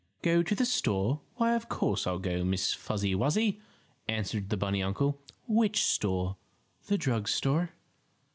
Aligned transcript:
"Go 0.23 0.41
to 0.41 0.55
the 0.55 0.65
store? 0.65 1.21
Why 1.35 1.53
of 1.53 1.69
course 1.69 2.07
I'll 2.07 2.17
go, 2.17 2.43
Miss 2.43 2.73
Fuzzy 2.73 3.13
Wuzzy," 3.13 3.59
answered 4.07 4.49
the 4.49 4.57
bunny 4.57 4.81
uncle. 4.81 5.21
"Which 5.45 5.83
store?" 5.83 6.37
"The 6.87 6.97
drug 6.97 7.27
store." 7.29 7.73